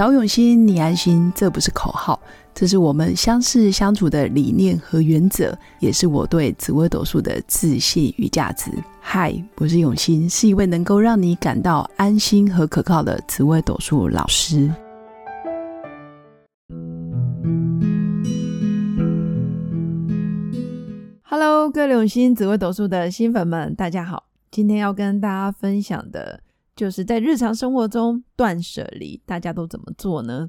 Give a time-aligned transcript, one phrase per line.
[0.00, 2.18] 找永新，你安心，这不是口号，
[2.54, 8.70] 这是我们相识相处的理念和原则，也是我对紫微斗数的自信与价值。
[8.98, 14.72] 嗨，我是永新，是一位能够让你感到安心和可靠的紫微斗数老师。
[21.24, 26.40] Hello，各位永新紫微斗数的新粉们，大家好，今天要跟大家分享的。
[26.80, 30.48] 就是在日常生活中断舍离，大家都怎么做呢？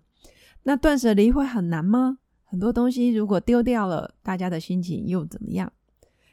[0.63, 2.19] 那断舍离会很难吗？
[2.45, 5.69] 很多东西如果丢掉了，大家的心情又怎么样？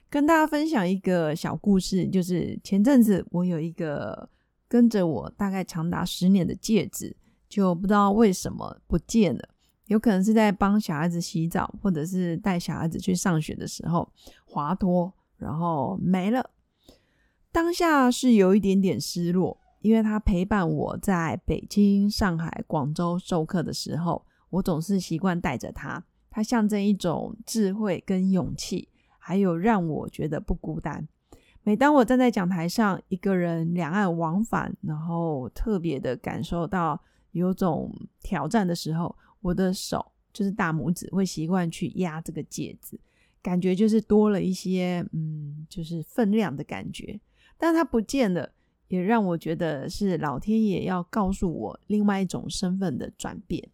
[0.08, 4.30] 跟大家分享一个小故事，就是前阵子我有一个
[4.68, 7.16] 跟着我大概长达十年的戒指，
[7.48, 9.48] 就不知道为什么不见了。
[9.86, 14.08] 有可能是在帮小孩子洗澡，或者是带小孩子去上学的时候
[14.46, 16.48] 滑脱，然后没了。
[17.50, 19.58] 当下是有一点点失落。
[19.80, 26.04] 因为他陪伴我在北京、上海、广州授课的时候，我总是习惯带着他。
[26.30, 31.06] 他象征一种智慧跟勇气，还有让我觉得不孤单。
[31.62, 37.00] 每当我站在讲台上，一个人两岸往返，然后特别的感受到
[37.32, 42.98] 有种挑战的时候，我的手就是大拇指会习惯去压这个戒指，
[43.42, 47.20] 感觉就是多了一些嗯，就是分量的感觉。
[47.56, 48.50] 但它不见了。
[48.88, 53.70] 也让我觉得是老天爷要告诉我另外一种身份的转变。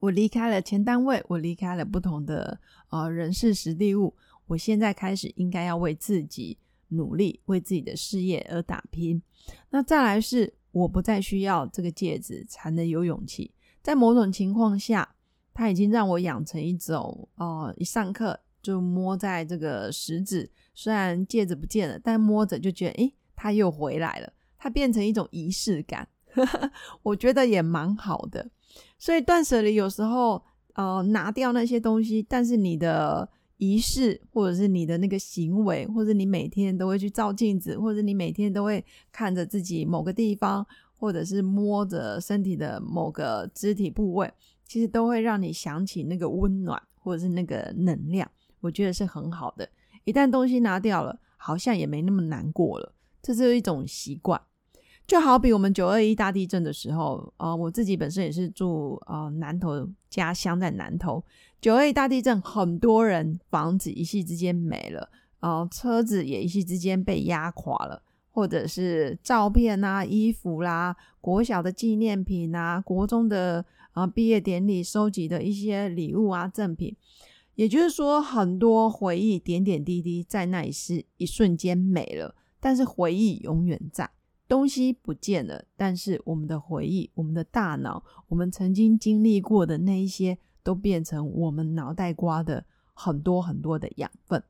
[0.00, 4.14] 我离开了前单位，我离开了不同的呃人事实地物，
[4.46, 9.22] 我现在开始应该要为自己努力，为自己的事业而打拼。
[9.70, 13.52] 那再来是我不再需要这个戒指才能有勇气。
[13.80, 15.14] 在某种情况下，
[15.54, 23.14] 它已经让我养成一种哦，一上课就摸在这个食指，虽然戒指不见了，但摸着就觉得诶。
[23.44, 26.08] 它又回来了，它变成一种仪式感，
[27.04, 28.48] 我觉得也蛮好的。
[28.98, 30.42] 所以断舍离有时候，
[30.72, 38.82] 呃，拿掉那些东西，但是你的仪式，或者是你的那个行为，或者你每天都会去照镜子，或者你每天都会
[39.12, 40.66] 看着自己某个地方，
[40.96, 44.32] 或者是摸着身体的某个肢体部位，
[44.66, 48.26] 其实都会让你想起那个温暖，或者是那个能量。
[48.60, 49.68] 我觉得是很好的。
[50.04, 52.94] 一旦东西拿掉了，好像也没那么难过了。
[53.24, 54.38] 这是一种习惯，
[55.06, 61.24] 就好比我们九二一大地震的时候，啊，我自己本身也是住啊南投，家乡在南投。
[61.58, 65.08] 九二一大地震，很多人房子一夕之间没了，
[65.40, 76.94] 啊，车子也一夕之间被压垮了，或者是照片啊、衣服啦、国小的纪念品啊、国中的啊毕业典礼收集的一些礼物啊赠品，
[77.54, 82.34] 也就是说，很多回忆点点滴滴在那里是一瞬间没了。
[82.64, 84.10] 但是回忆永远在，
[84.48, 92.64] 东西不见了，但是我们的回忆、我们的大脑、我们曾经经历过的那一些，都变成我们脑袋瓜的
[92.94, 94.42] 很多很多的养分。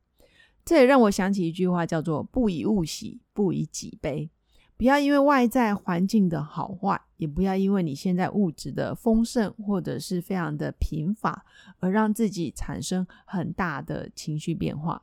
[0.65, 4.31] 这也让我想起一句话，叫做“不以物喜，不以己悲”。
[4.79, 11.45] 不要因为外在环境的好坏，也不要因为你现在物质的丰盛或者是非常的贫乏，
[11.81, 15.03] 而让自己产生很大的情绪变化。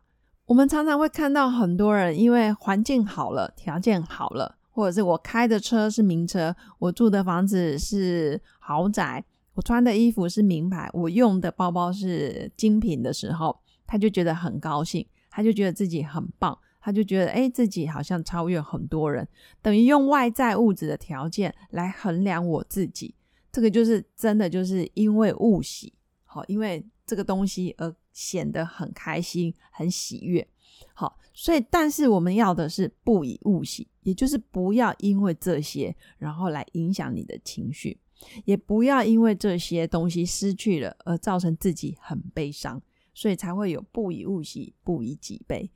[0.52, 9.24] 我们常常会看到很多人，因为环境好了，条件好了，或者是我开的车是名车，我住的房子是豪宅，
[9.54, 13.58] 我穿的衣服是名牌，我用的包包是精品的时候，
[13.88, 19.26] 他就觉得很高兴，他就觉得自己很棒，他就觉得哎，自己好像超越很多人，
[19.62, 23.16] 等于用外在物质的条件来衡量我自己，
[23.54, 25.94] 这个就是真的就是因为物喜，
[26.26, 27.96] 好，因为这个东西而。
[28.14, 30.46] 显得很开心、很喜悦，
[30.94, 37.98] 好，所以但是我们要的是不以物喜，也就是不要因为这些，然后来影响你的情绪，
[38.46, 42.82] 也不要因为这些东西失去了而造成自己很悲伤，
[43.14, 45.72] 所以才会有不以物喜，不以己悲。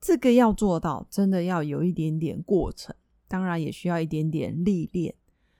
[0.00, 2.94] 这个要做到，真的要有一点点过程，
[3.26, 5.14] 当然也需要一点点历练。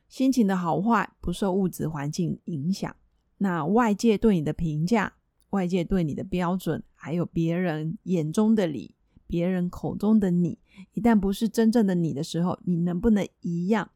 [0.07, 2.95] 心情的好坏不受物质环境影响，
[3.39, 5.15] 那外界对你的评价。
[5.55, 8.93] 外界对你的标准，还有别人眼中的你，
[9.29, 10.59] 别人口中的你，
[10.95, 13.89] 一旦不是真正的你的时候，你能不能一样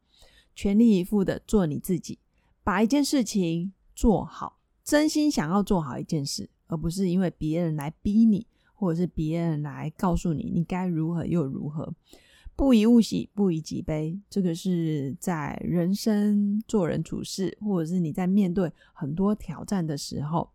[0.55, 2.17] 全力以赴的做你自己，
[2.63, 11.93] 把一件事情做好，真心想要做好一件事，而不是因为别人来逼你，或者是别人来告诉你你该如何又如何。
[12.55, 20.49] 不以物喜，不以己悲，这个是在人生做人处事，或者是你在面对很多挑战的时候。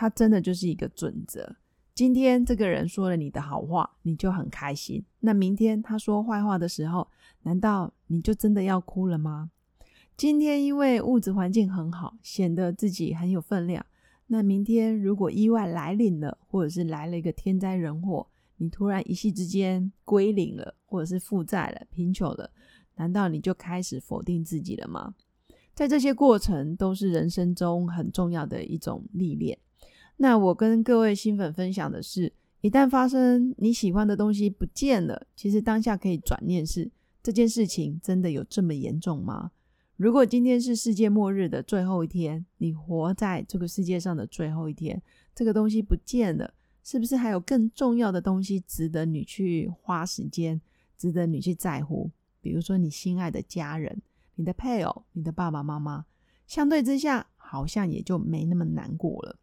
[0.00, 1.56] 它真的就是一个准则。
[1.92, 5.04] 今天这个人说了你的好话，你就很开心。
[5.18, 7.08] 那明天他说坏话的时候，
[7.42, 9.50] 难道你就真的要哭了吗？
[10.16, 13.84] 今天因为物质环境很好，显得自己很有分量。
[14.28, 18.24] 那明天如果意外来临了，或者是来了一个天灾人祸，
[18.58, 22.48] 你突然一夕之间归零了，或者是负债了、贫穷了，
[22.94, 25.16] 难道你就开始否定自己了吗？
[25.74, 29.58] 在这些过程都是人生中很重要的一种历练。
[30.20, 36.90] 那我跟各位新粉分享的是，一旦发生你喜欢的东西不见了，其实当下可以转念是
[37.22, 39.52] 这件事情真的有这么严重吗？
[39.96, 45.00] 如果今天是世界末日的最后一天，你活在这个世界上的最后一天，
[45.34, 50.60] 这个东西不见了，是不是还有更重要的东西值得你去花时间，
[50.96, 52.10] 值得你去在乎？
[52.40, 54.00] 比如说你心爱的家人、
[54.34, 56.06] 你的配偶、你的爸爸妈妈，
[56.46, 59.36] 相对之下好像也就没那么难过了。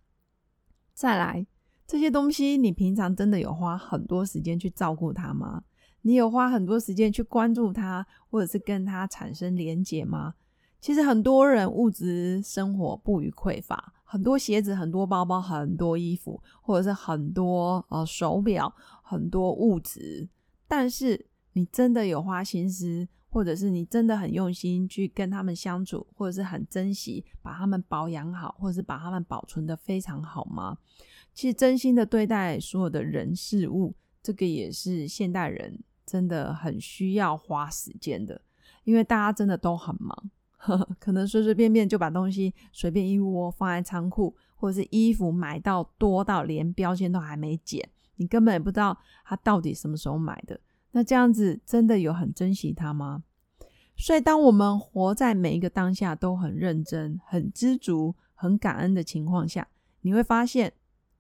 [0.96, 1.46] 再来，
[1.86, 5.62] 这些东西你平常真的有花很多时间去照顾它吗？
[6.04, 10.36] 你有花很多时间去关注它，或者是跟它产生连结吗？
[10.80, 20.30] 其实很多人物质生活不予匮乏，很多鞋子、很多包包、很多衣服，或者是很多呃手表、很多物质。
[20.68, 30.78] 但是你真的有花心思，或者是你真的很用心去跟他们相处，或者是很珍惜把他们保养好，或者是把他们保存的非常好吗？
[31.34, 33.94] 其实真心的对待所有的人事物，
[34.24, 38.40] 这个也是现代人真的很需要花时间的，
[38.86, 40.32] 因为大家真的都很忙。
[40.56, 47.86] 呵 呵可能随随便便就把东西随便一窝放在仓库，或者是衣服买到多到连标签都还没剪，
[48.16, 50.58] 你根本也不知道他到底什么时候买的。
[50.96, 53.22] 那这样子真的有很珍惜它吗？
[53.98, 59.68] 所以，当我们活在每一个当下都很认真、很知足、很感恩的情况下，
[60.00, 60.72] 你会发现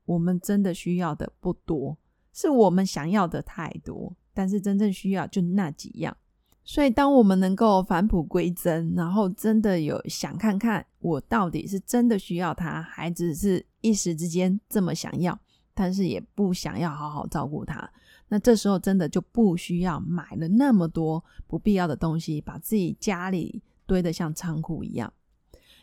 [0.05, 1.97] 我们真的需要的不多，
[2.31, 6.15] 是我们想要的太多，但是真正需要就那几样。
[6.63, 15.37] 所以，当我们能够返璞归真，然后真的有想看看我到底是真的需要他，还只是一时之间这么想要，
[15.73, 17.91] 但是也不想要好好照顾他，
[18.29, 25.13] 那这时候真的就不需要买了那么多不必要的东西，把自己家里堆得像仓库一样。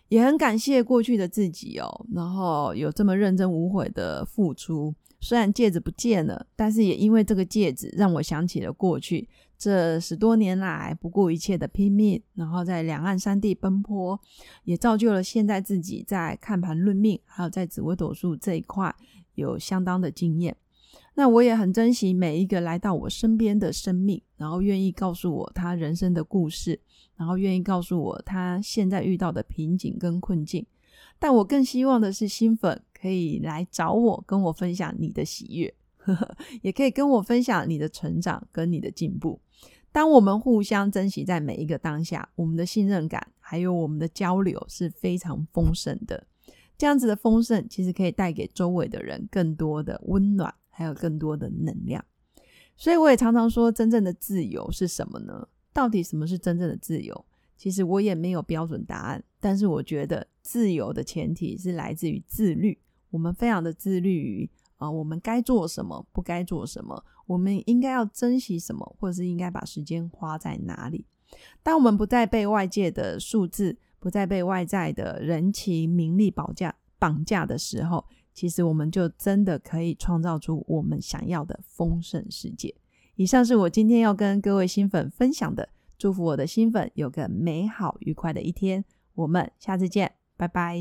[0.08, 4.94] 也很感谢过去的自己哦，然后有这么认真无悔的付出。
[5.20, 14.20] 虽然戒指不见了，但是也因为这个戒指，让我想起了过去这十多年来不顾一切的拼命，然后在两岸三地奔波，
[14.64, 18.94] 也造就了现在自己在看盘论命，还有在紫微斗数这一块
[19.36, 20.56] 有相当的经验。
[21.14, 26.80] 那我也很珍惜每一个来到我身边的生命，然后愿意告诉我他人生的故事，
[27.16, 30.66] 然后愿意告诉我他现在遇到的瓶颈跟困境。
[31.18, 32.82] 但我更希望的是新粉。
[33.02, 35.74] 可以来找我，跟我分享你的喜悦，
[36.62, 39.40] 也可以跟我分享你的成长跟你的进步。
[39.90, 46.24] 当我们互相珍惜在每一个当下，我们的信任感还有我们的交流是非常丰盛的。
[46.78, 52.04] 这样子的丰盛，其实可以带给周围的人更多的温暖，还有更多的能量。
[52.76, 55.48] 所以我也常常说，真正的自由是什么呢？
[55.72, 57.24] 到底什么是真正的自由？
[57.56, 62.76] 其实我也没有标准答案，但是我觉得自由的前提是来自于自律。
[63.10, 71.06] 我们非常的自律于啊，我们该做什么，不该做什么，我们应该要珍惜什么，或者是应该把时间花在哪里。
[71.62, 82.74] 当我们不再被外界的数字，不再被外在的人情名利绑架绑架的时候，其实我们就真的可以创造出我们想要的丰盛世界。
[83.16, 88.84] 以上是我今天要跟各位新粉分享的，祝福我的新粉有个美好愉快的一天。
[89.14, 90.78] 我们下次见，拜拜。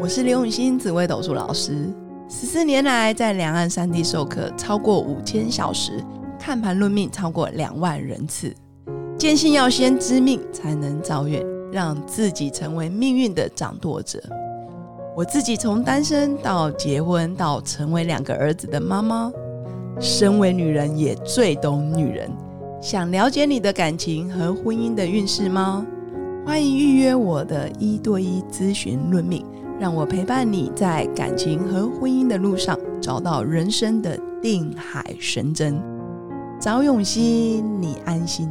[0.00, 1.92] 我是刘永新紫微斗数老师，
[2.28, 6.04] 十四年来在两岸三地授课超过五千小时，
[6.38, 8.54] 看盘论命超过两万人次。
[9.18, 14.20] 坚信要先知命才能造运，让自己成为命运的掌舵者。
[15.14, 19.30] 我自己从单身到结婚，到成为两个儿子的妈妈，
[20.00, 22.30] 身为女人也最懂女人。
[22.80, 25.86] 想了解你的感情和婚姻的运势吗？
[26.46, 29.44] 欢迎预约我的一对一咨询论命。
[29.78, 35.82] 让我陪伴你在感情和婚姻的路上，找到人生的定海神针。
[36.60, 38.48] 找永熙，你安心。